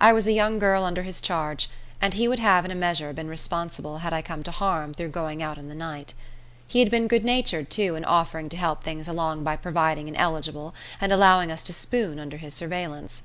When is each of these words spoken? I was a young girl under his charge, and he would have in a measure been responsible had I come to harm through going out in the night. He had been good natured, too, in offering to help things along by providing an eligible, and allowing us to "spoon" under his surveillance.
I 0.00 0.12
was 0.12 0.26
a 0.26 0.32
young 0.32 0.58
girl 0.58 0.82
under 0.82 1.04
his 1.04 1.20
charge, 1.20 1.70
and 2.00 2.14
he 2.14 2.26
would 2.26 2.40
have 2.40 2.64
in 2.64 2.72
a 2.72 2.74
measure 2.74 3.12
been 3.12 3.28
responsible 3.28 3.98
had 3.98 4.12
I 4.12 4.20
come 4.20 4.42
to 4.42 4.50
harm 4.50 4.92
through 4.94 5.10
going 5.10 5.44
out 5.44 5.58
in 5.58 5.68
the 5.68 5.76
night. 5.76 6.12
He 6.66 6.80
had 6.80 6.90
been 6.90 7.06
good 7.06 7.24
natured, 7.24 7.70
too, 7.70 7.94
in 7.94 8.04
offering 8.04 8.48
to 8.48 8.56
help 8.56 8.82
things 8.82 9.06
along 9.06 9.44
by 9.44 9.54
providing 9.54 10.08
an 10.08 10.16
eligible, 10.16 10.74
and 11.00 11.12
allowing 11.12 11.52
us 11.52 11.62
to 11.62 11.72
"spoon" 11.72 12.18
under 12.18 12.38
his 12.38 12.52
surveillance. 12.52 13.22